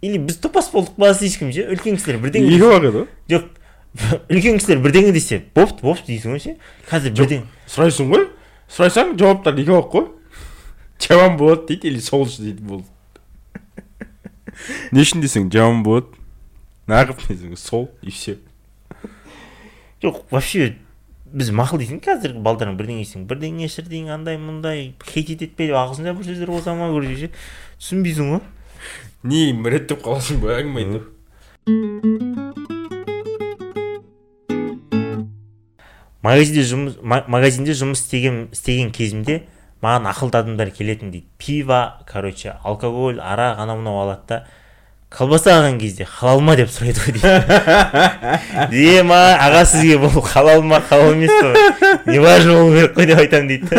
или 0.00 0.18
біз 0.18 0.38
топас 0.42 0.70
болдық 0.72 0.96
па 0.96 1.12
слишком 1.14 1.52
ше? 1.52 1.66
Үлкен 1.72 1.98
кісілер 1.98 2.20
бірдеңе 2.22 2.52
екі 2.54 2.68
уақыт 2.68 2.94
ғой. 2.94 3.06
Жоқ 3.32 3.48
үлкен 4.32 4.60
кісілер 4.60 4.82
бірдеңе 4.84 5.12
десе 5.16 5.42
бопты 5.56 5.84
бопты 5.84 6.12
дейсің 6.12 6.36
ғой 6.36 6.44
ше? 6.44 6.54
Қазір 6.90 7.16
бірдеңе 7.18 7.48
сұрайсың 7.68 8.12
ғой. 8.12 8.28
Сұрасаң 8.72 9.16
жауаптар 9.18 9.58
екі 9.58 9.74
ақ 9.76 9.90
қой. 9.92 10.06
Жаман 11.02 11.36
болады 11.40 11.66
дейді 11.72 11.88
или 11.88 12.00
солшы 12.04 12.42
дейді 12.42 12.62
болды. 12.62 12.86
Не 14.92 15.02
үшін 15.04 15.24
десең 15.24 15.50
жаман 15.52 15.82
болады. 15.86 16.17
Нағып 16.88 17.20
сол 17.56 17.90
и 18.02 18.10
все 18.10 18.38
жоқ 20.02 20.22
вообще 20.30 20.76
біз 21.28 21.50
мақұл 21.52 21.82
дейтін 21.82 21.98
қазіргі 22.00 22.40
балдарың 22.40 22.76
бірдеңе 22.78 23.02
десең 23.04 23.26
бірдеңе 23.28 23.68
шірдеңе 23.68 24.14
андай 24.14 24.38
мындай 24.40 24.94
хейт 25.04 25.28
етеді 25.34 25.52
бе 25.58 25.66
деп 25.68 25.76
ағылшынша 25.76 26.14
бір 26.16 26.24
сөздер 26.24 26.52
қоса 26.54 26.72
ма 26.78 26.88
короче 26.94 27.16
ше 27.26 27.28
түсінбейсің 27.76 28.30
ғой. 28.32 28.40
Не 29.28 29.52
реттеп 29.74 30.00
қаласың 30.06 30.40
ба 30.40 30.54
әңгіме 30.56 30.80
айтып? 30.86 31.04
Магазинде 36.24 36.64
жұмыс 36.70 36.96
ма- 37.02 37.26
магазинде 37.28 37.74
жұмыс 37.76 38.00
істеген 38.06 38.48
істеген 38.54 38.94
кезімде 38.96 39.42
маған 39.84 40.08
ақылды 40.14 40.40
адамдар 40.40 40.70
келетін 40.72 41.12
дейді. 41.12 41.26
Пиво 41.38 42.00
короче 42.08 42.56
алкоголь 42.64 43.20
арақ 43.20 43.60
анау 43.60 43.76
мынау 43.82 44.00
алады 44.06 44.24
да. 44.28 44.46
Колбаса 45.08 45.54
алған 45.56 45.78
кезде 45.80 46.04
халал 46.04 46.40
ма 46.44 46.54
деп 46.58 46.68
сұрайды 46.68 47.00
ғой 47.00 47.12
дейді 47.16 48.82
е 48.92 49.02
ма 49.08 49.20
аға 49.40 49.64
сізге 49.70 49.96
бұл 50.02 50.20
халал 50.20 50.60
ма 50.62 50.80
халал 50.84 51.14
емес 51.14 51.32
па 51.40 51.48
не 52.10 52.18
важно 52.20 52.52
болу 52.58 52.74
керек 52.76 52.92
қой 52.98 53.06
деп 53.08 53.18
айтамын 53.24 53.48
дейді. 53.48 53.72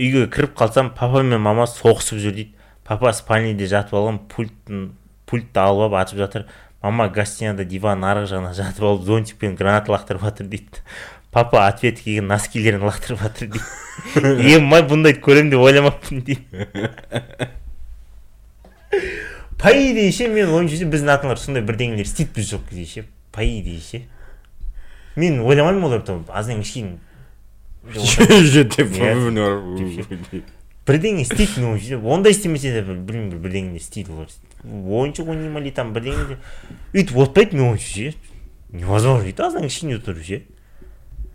Үйге 0.00 0.30
кіріп 0.32 0.56
қалсам 0.56 0.94
папа 0.96 1.20
мен 1.20 1.40
мама 1.44 1.68
соғысып 1.68 2.16
жүр 2.22 2.32
дейді. 2.32 2.56
Папа 2.88 3.12
спальныйде 3.12 3.68
жатып 3.68 3.98
алған 4.00 4.24
пульттің 4.32 4.90
пультті 5.28 5.60
алып 5.60 5.92
алып 5.92 6.00
атып 6.00 6.18
жатыр. 6.24 6.46
Мама 6.80 7.10
гостиныяда 7.12 7.66
диван 7.68 8.00
арғы 8.08 8.30
жағына 8.32 8.54
жатып 8.56 8.86
алып 8.88 9.04
зонтикпен 9.04 9.52
граната 9.58 9.92
лақтырып 9.92 10.24
жатыр 10.24 10.48
дейді. 10.48 10.80
Папа 11.30 11.68
ответ 11.68 12.00
келген 12.02 12.26
носкилерін 12.30 12.82
лақтырып 12.86 13.20
жатыр 13.22 13.46
дейді 13.54 14.54
е 14.54 14.56
май 14.60 14.82
бұндайды 14.86 15.20
көремін 15.24 15.50
деп 15.54 15.60
ойламаппын 15.66 16.16
дейді 16.26 16.44
по 19.60 19.68
идее 19.74 20.12
ше 20.12 20.24
менің 20.32 20.52
ойымша 20.58 20.76
ше 20.80 20.86
біздің 20.90 21.10
ата 21.14 21.22
аналар 21.28 21.42
сондай 21.42 21.62
бірдеңелер 21.66 22.06
істейді 22.08 22.32
біз 22.36 22.46
жоқ 22.54 22.62
кезде 22.70 22.86
ше 22.86 23.00
по 23.32 23.40
идее 23.44 23.80
ше 23.80 23.98
мен 25.16 25.40
ойламаймын 25.40 25.84
олар 25.90 26.02
там 26.06 26.18
аздан 26.28 26.62
кішкене 26.62 26.92
бірдеңе 30.90 31.22
істейді 31.22 31.60
менің 31.60 31.72
ойымша 31.74 31.96
ондай 32.14 32.32
істемесе 32.34 32.68
де 32.74 32.80
білмеймін 32.82 33.30
бір 33.30 33.38
бірдеңелер 33.44 33.80
істейді 33.80 34.10
олар. 34.16 34.28
Ойыншық 34.64 35.26
ойнай 35.30 35.50
ма 35.52 35.58
или 35.62 35.70
там 35.74 35.86
бірдеңе 35.94 36.24
де. 36.32 36.36
Өйтіп 36.94 37.16
отпайды 37.24 37.50
менің 37.58 37.74
ойымша 37.74 37.90
ше 37.92 38.06
невозможно 38.72 39.24
дейді 39.28 39.40
аздан 39.46 39.64
кішкене 39.68 39.94
отыру 40.00 40.20
ше. 40.24 40.36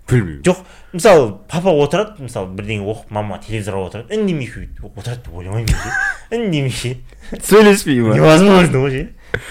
Білмеймін 0.10 0.42
жоқ 0.46 0.64
мысалы 0.94 1.30
папа 1.52 1.74
отырады 1.74 2.24
мысалы 2.24 2.52
бірдеңе 2.58 2.86
оқып 2.94 3.14
мама 3.16 3.40
телевизорға 3.44 3.90
отырады 3.90 4.18
үндемей 4.18 4.50
отырады 4.82 5.22
деп 5.26 5.34
ойламаймын 5.34 5.70
мен 5.70 5.78
ше 5.78 6.38
үндемей 6.40 6.72
ше 6.72 6.98
сөйлеспей 7.42 8.02
ма? 8.02 8.16
Невозможно 8.16 8.84
ғой 8.86 8.92
ше 8.92 9.42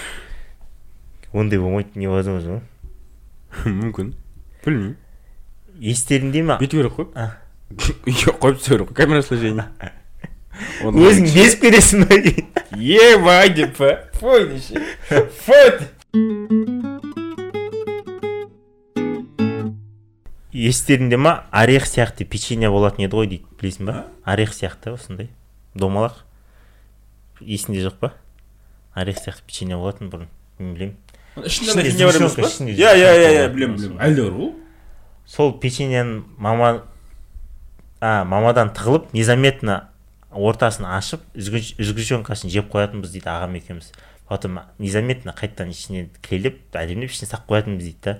ондай 1.35 1.59
болмайды 1.59 1.99
невозможно. 1.99 2.61
Мүмкін. 3.65 4.13
Білмеймін 4.63 4.95
естеріңде 5.79 6.43
ма 6.47 6.57
бүйту 6.61 6.79
керек 6.79 6.95
қой. 6.95 7.09
Үйге 8.07 8.35
қойып 8.41 8.59
тастау 8.61 8.77
керек 8.77 8.91
қой 8.91 8.99
камера 9.01 9.25
сложение 9.25 9.67
өзің 10.85 11.27
безіп 11.35 11.65
кетесің 11.65 12.05
ба 12.07 12.19
ебай 12.79 13.51
деп 13.55 13.75
па. 13.77 13.97
Фой 14.21 14.47
фой 15.45 15.67
естеріңде 20.55 21.17
ма? 21.19 21.33
Орех 21.51 21.85
сияқты 21.87 22.25
печенье 22.25 22.69
болатын 22.71 23.05
еді 23.05 23.19
ғой 23.19 23.27
дейді 23.27 23.45
білесің 23.59 23.89
ба? 23.89 24.05
Орех 24.25 24.53
сияқты 24.55 24.93
осындай 24.95 25.29
домалақ. 25.75 26.21
Есіңде 27.41 27.83
жоқ 27.85 27.99
па? 27.99 28.13
Орех 28.95 29.19
сияқты 29.19 29.43
печенье 29.47 29.75
болатын 29.77 30.09
бұрын 30.09 30.29
мен 30.59 30.73
білемін. 30.75 30.95
Ішінде 31.45 32.75
иә 32.79 32.93
иә 32.95 33.11
иә 33.19 33.31
иә 33.35 33.49
білемін 33.51 33.75
білемін. 33.75 33.99
Әлде 33.99 34.23
бар 34.29 34.37
ғой 34.39 34.53
сол 35.27 35.51
печеньені 35.59 36.23
мама 36.37 36.85
а 37.99 38.23
мамадан 38.23 38.69
тығылып 38.75 39.11
незаметно 39.13 39.89
ортасын 40.31 40.85
ашып 40.85 41.23
үзгіш- 41.35 41.75
үзгішенкасын 41.81 42.51
жеп 42.53 42.71
қоятынбыз 42.71 43.11
дейді 43.11 43.31
ағам 43.31 43.57
екеуміз. 43.59 43.91
Потом 44.29 44.59
незаметно 44.79 45.33
қайтадан 45.35 45.71
ішіне 45.71 46.07
кірелеп 46.21 46.75
әдемілеп 46.75 47.11
ішіне 47.11 47.29
салып 47.29 47.49
қоятынбыз 47.51 47.83
дейді 47.89 47.99
да. 48.03 48.17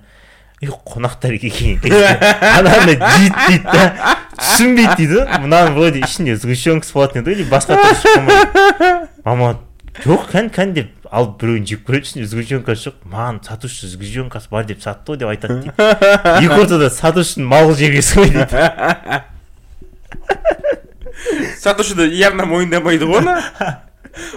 Үй 0.63 0.69
қонақтар 0.71 1.35
келген 1.39 1.79
ананы 1.83 2.95
жейді 2.95 3.35
дейді 3.47 3.65
да 3.67 4.15
түсінбейді 4.39 4.95
дейді 4.95 5.19
мынаның 5.43 5.75
вроде 5.75 5.99
ішінде 6.05 6.37
сгущенкасы 6.39 6.93
болатын 6.95 7.21
еді 7.21 7.29
ғой 7.29 7.35
или 7.35 7.49
басқа 7.49 7.75
түрі 7.81 7.95
шыққан 7.99 8.23
мама 9.27 9.49
жоқ 10.05 10.21
кән 10.31 10.47
кән 10.55 10.73
деп 10.77 10.89
алып 11.11 11.37
біреуін 11.41 11.67
жеп 11.67 11.81
көреді 11.87 12.07
ішінде 12.07 12.27
сгущенкасы 12.31 12.87
жоқ 12.87 12.95
маған 13.11 13.41
сатушы 13.43 13.89
сгущенкасы 13.91 14.47
бар 14.51 14.63
деп 14.69 14.79
сатты 14.83 15.11
ғой 15.11 15.19
деп 15.19 15.29
айтады 15.33 15.59
дейді 15.65 15.75
екі 16.39 16.59
ортада 16.61 16.89
сатушының 16.91 17.47
мал 17.51 17.75
жегесі 17.75 18.21
ғой 18.21 18.29
дейді 18.35 18.57
сатушы 21.59 21.99
да 21.99 22.07
явно 22.07 22.47
мойындамайды 22.47 23.05
ғой 23.11 23.19
оны 23.23 23.35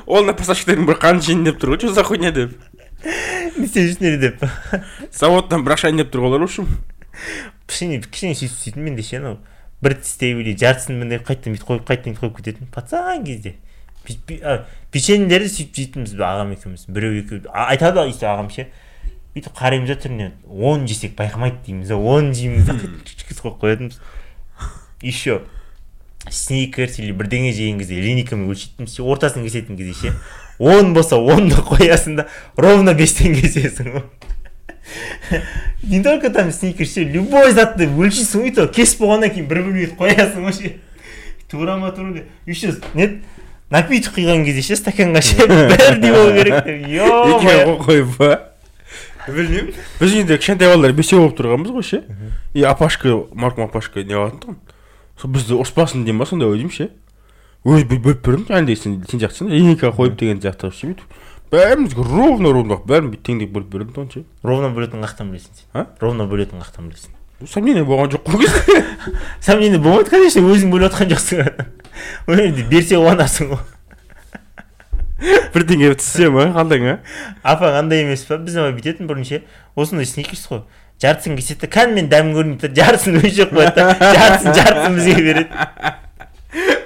ол 0.06 0.26
на 0.26 0.34
поставщиктердің 0.34 0.87
бір 0.88 0.98
қанын 1.02 1.44
деп 1.46 1.62
тұр 1.62 1.75
ғой 1.75 1.82
че 1.82 1.94
за 1.94 2.02
хуйня 2.06 2.32
деп 2.34 2.54
не 3.59 3.67
істеп 3.67 4.21
деп 4.21 4.45
заводтан 5.12 5.65
бір 5.65 5.77
ақша 5.77 5.93
деп 5.97 6.12
тұр 6.12 6.25
ғой 6.25 6.33
олар 6.33 6.47
в 6.47 6.49
общем 6.49 6.69
кішкене 7.67 8.00
кішкене 8.03 8.35
сөйтіп 8.38 8.59
сөйтіп 8.62 8.83
мен 8.83 8.97
де 8.97 9.03
ше 9.03 9.19
анау 9.19 9.38
бір 9.83 9.95
тістей 9.99 10.35
или 10.35 10.55
жартысын 10.59 10.99
міне 10.99 11.19
қайтадан 11.19 11.55
бүйтіп 11.55 11.69
қойып 11.69 11.88
қайтадан 11.88 12.15
бүйтіп 12.15 12.23
қойып 12.25 12.37
кететін 12.41 12.71
пацан 12.75 13.25
кезде 13.27 13.55
печеньелерді 14.95 15.50
сөйтіп 15.53 15.77
жейтінбіз 15.83 16.15
ағам 16.17 16.55
екеуміз 16.55 16.87
біреу 16.88 17.19
екеу 17.21 17.43
айтады 17.53 18.00
ғой 18.00 18.12
өйстіп 18.12 18.31
ағам 18.31 18.50
ше 18.55 18.69
бүйтіп 19.35 19.55
қараймыз 19.59 19.93
да 19.93 19.99
түріне 20.03 20.31
он 20.49 20.87
жесек 20.88 21.15
байқамайды 21.19 21.61
дейміз 21.67 21.93
да 21.93 21.99
он 21.99 22.33
жейміз 22.35 22.67
да 22.67 22.79
қойып 22.79 23.61
қоятынбыз 23.62 24.00
еще 25.03 25.43
сникерс 26.31 26.99
или 26.99 27.12
бірдеңе 27.12 27.53
жеген 27.53 27.79
кезде 27.79 28.00
линейкамен 28.03 28.49
өлшейтінбіз 28.50 28.97
ше 28.97 29.05
ортасын 29.05 29.45
кесетін 29.47 29.79
кезде 29.79 29.95
ше 30.09 30.15
он 30.59 30.95
болса 30.95 31.17
онды 31.17 31.57
қоясың 31.57 32.17
да 32.17 32.27
ровно 32.57 32.95
бестен 32.95 33.35
кесесің 33.35 33.93
ғой. 33.95 34.05
Не 35.83 36.03
только 36.03 36.31
там 36.31 36.50
сникерс 36.53 36.95
ше 36.95 37.05
любой 37.05 37.53
затты 37.53 37.87
өлшейсің 37.87 38.45
ғой 38.45 38.55
то 38.57 38.69
кесіп 38.69 39.05
болғаннан 39.05 39.35
кейін 39.35 39.49
бір 39.50 39.62
бір 39.67 39.75
бүйтіп 39.77 39.99
қоясың 40.03 40.47
ғой 40.49 40.57
ше 40.57 40.75
тура 41.50 41.77
ма 41.77 41.93
тура 41.93 42.12
ма. 42.12 42.27
Еще 42.47 42.75
не 42.95 43.21
напиток 43.71 44.19
құйған 44.19 44.45
кезде 44.49 44.65
ше 44.65 44.79
стаканға 44.81 45.23
ше 45.23 45.47
бірдей 45.49 46.12
болу 46.12 46.35
керек. 46.37 46.65
Деп 46.65 47.43
екеуі 47.43 47.79
қойып 47.85 48.17
па 48.19 48.33
білмеймін. 49.29 49.75
Біз 50.00 50.15
үйде 50.17 50.38
кішкентай 50.41 50.71
балалар 50.73 50.95
бесеу 50.97 51.21
болып 51.23 51.37
тұрғанбыз 51.38 51.75
ғой 51.75 51.85
ше. 51.85 52.03
И 52.57 52.65
апашка 52.65 53.12
марқұм 53.37 53.69
апашка 53.69 54.03
не 54.03 54.17
қылатын 54.17 54.41
тұғын. 54.45 54.59
Сол 55.21 55.33
бізді 55.35 55.59
ұрыспасын 55.59 56.07
деймін 56.07 56.23
ба 56.23 56.29
сондай 56.31 56.49
ойдаймын 56.49 56.73
ше? 56.73 56.88
Өзі 57.67 57.87
бүйтіп 57.88 58.05
бөліп 58.05 58.21
бердім 58.27 58.45
жаңағыдай 58.49 58.77
сен 58.79 58.99
сен 59.09 59.21
сияқтысың 59.23 59.50
линейка 59.50 59.91
қойып 59.95 60.19
деген 60.21 60.43
сияқты 60.43 60.71
ше 60.71 60.93
бүйтіп 60.93 61.17
бәрімізге 61.50 62.05
ровно 62.05 62.53
ровно. 62.53 62.79
Бәрін 62.87 63.11
бүйтіп 63.12 63.25
теңдеп 63.27 63.55
бөліп 63.55 63.73
бердім 63.73 63.95
тұғын 63.97 64.11
ше 64.12 64.25
ровно 64.47 64.71
бөлетін 64.75 65.03
қаяқтан 65.03 65.33
білесің 65.33 65.59
сен. 65.59 65.67
А? 65.73 65.87
ровно 66.00 66.29
бөлетін 66.29 66.62
қаяқтан 66.62 66.91
білесің. 66.91 67.17
Сомнение 67.49 67.85
болған 67.85 68.12
жоқ 68.15 68.25
қой? 68.27 68.45
Кезде 68.47 69.17
сомнение 69.41 69.79
болмайды 69.79 70.11
конечно 70.11 70.43
өзің 70.43 70.73
бөліп 70.73 70.93
жатқан 70.93 71.12
жоқсың. 71.15 71.67
Енді 72.47 72.67
берсе 72.71 72.99
қуанасың 73.00 73.55
ғой. 73.55 73.62
Бірдеңе 75.55 75.95
түссе 75.99 76.29
ма 76.31 76.50
қандай 76.55 76.83
ма? 76.85 76.99
Апаң 77.43 77.79
андай 77.81 78.05
емес 78.05 78.27
па? 78.29 78.38
Біз 78.38 78.59
ана 78.59 78.75
бүйтетін 78.77 79.09
бұрын 79.11 79.27
ше 79.27 79.43
осындай 79.75 80.07
сникерс 80.07 80.45
қой 80.50 80.62
жартысын 81.03 81.38
кеседі 81.38 81.65
да 81.65 81.71
кәдімгідей 81.75 82.11
дәмі 82.11 82.35
көрінеді 82.35 82.69
да 82.69 82.83
жартысын 82.83 83.19
өзі 83.21 83.35
жеп 83.37 83.55
қояды 83.55 83.87
да 83.87 84.12
жартысын 84.19 84.55
жартысын 84.59 84.97
бізге 84.99 85.23
береді. 85.23 85.65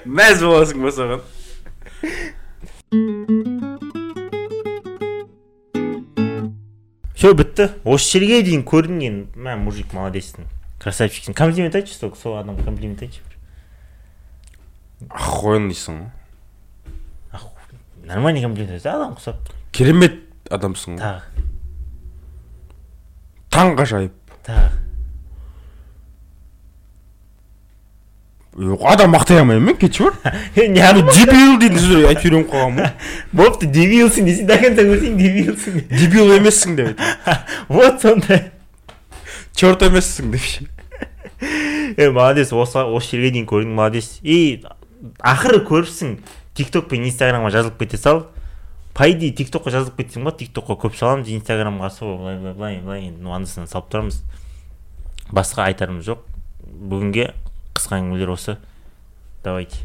Мәз 0.07 0.43
боласың 0.43 0.83
ба 0.83 0.91
соған 0.95 1.21
все 7.15 7.33
бітті 7.39 7.69
осы 7.87 8.19
жерге 8.19 8.43
дейін 8.43 8.65
көрдің 8.67 9.05
енді. 9.07 9.29
Мә 9.39 9.55
мужик 9.61 9.93
молодецсің 9.95 10.49
красавчиксің 10.83 11.37
комплимент 11.39 11.77
айтшы 11.79 11.95
сол 11.95 12.11
сол 12.19 12.35
адамға 12.41 12.67
комплимент 12.67 13.05
айтшы 13.07 13.23
охуенно 15.09 15.71
дейсің 15.71 16.03
ғой. 16.03 16.11
Нормальный 18.03 18.43
комплимент 18.43 18.75
айтса 18.75 18.97
адам 18.97 19.15
құсап 19.15 19.55
керемет 19.71 20.19
адамсың 20.51 20.99
ғой. 20.99 21.07
Тағы. 21.07 21.47
Таңғажайып. 23.55 24.19
Тағы. 24.43 24.82
Адам 28.53 29.15
мақтай 29.15 29.41
алмаймын 29.41 29.71
мен 29.71 29.77
кетші 29.81 30.11
бар 30.11 30.35
неғып 30.57 31.09
дебил 31.17 31.55
дейтін 31.61 31.79
сөздер 31.81 32.09
айтып 32.11 32.27
үйреніп 32.27 32.51
қалғанмын 32.53 32.83
ғой 32.83 33.39
болыпты 33.39 33.69
дебилсің 33.73 34.29
десең 34.29 34.49
до 34.51 34.59
конца 34.61 34.85
көрсең 34.89 35.15
дебилсің 35.17 35.79
дебил 35.89 36.35
емессің 36.37 36.77
деп 36.77 37.01
вот 37.73 38.03
сондай 38.05 38.51
черт 39.57 39.83
емессің 39.89 40.35
деп 40.35 41.97
е 41.97 42.11
молодец 42.11 42.53
осы 42.53 42.85
осы 42.85 43.17
жерге 43.17 43.31
дейін 43.39 43.49
көрдің 43.49 43.73
молодец 43.79 44.19
и 44.21 44.61
ақыры 45.25 45.63
көріпсің 45.69 46.19
тикток 46.55 46.91
пен 46.91 47.07
инстаграмға 47.09 47.55
жазылып 47.57 47.81
кете 47.81 47.97
сал 47.97 48.27
по 48.93 49.09
идее 49.09 49.33
тиктокқа 49.33 49.73
жазылып 49.73 50.03
кетсең 50.03 50.29
ба 50.29 50.35
тиктокқа 50.37 50.77
көп 50.85 50.99
саламыз 50.99 51.33
инстаграмға 51.33 51.89
сол 51.95 52.19
былай 52.19 52.37
былай 52.37 52.53
былай 52.53 52.77
былай 52.85 53.07
енді 53.09 53.33
анда 53.33 53.49
санда 53.49 53.73
салып 53.73 53.89
тұрамыз 53.95 54.21
басқа 55.33 55.71
айтарымыз 55.71 56.05
жоқ 56.05 56.27
бүгінге 56.93 57.31
қысқа 57.75 57.99
әңгімелер 58.01 58.35
осы. 58.35 58.59
Давайте 59.45 59.83